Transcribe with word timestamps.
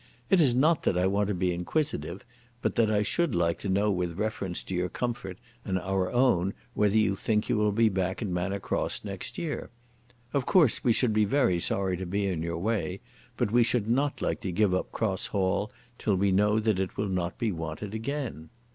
It 0.31 0.41
is 0.41 0.55
not 0.55 0.81
that 0.81 0.97
I 0.97 1.05
want 1.05 1.27
to 1.27 1.35
be 1.35 1.53
inquisitive, 1.53 2.25
but 2.63 2.73
that 2.73 2.89
I 2.89 3.03
should 3.03 3.35
like 3.35 3.59
to 3.59 3.69
know 3.69 3.91
with 3.91 4.17
reference 4.17 4.63
to 4.63 4.73
your 4.73 4.89
comfort 4.89 5.37
and 5.63 5.77
our 5.77 6.11
own 6.11 6.55
whether 6.73 6.97
you 6.97 7.15
think 7.15 7.43
that 7.43 7.49
you 7.51 7.57
will 7.59 7.71
be 7.71 7.87
back 7.87 8.19
at 8.19 8.27
Manor 8.27 8.59
Cross 8.59 9.03
next 9.05 9.37
year. 9.37 9.69
Of 10.33 10.47
course 10.47 10.83
we 10.83 10.91
should 10.91 11.13
be 11.13 11.25
very 11.25 11.59
sorry 11.59 11.97
to 11.97 12.07
be 12.07 12.25
in 12.25 12.41
your 12.41 12.57
way, 12.57 12.99
but 13.37 13.51
we 13.51 13.61
should 13.61 13.87
not 13.87 14.23
like 14.23 14.41
to 14.41 14.51
give 14.51 14.73
up 14.73 14.91
Cross 14.91 15.27
Hall 15.27 15.71
till 15.99 16.15
we 16.15 16.31
know 16.31 16.57
that 16.59 16.79
it 16.79 16.97
will 16.97 17.07
not 17.07 17.37
be 17.37 17.51
wanted 17.51 17.93
again. 17.93 18.49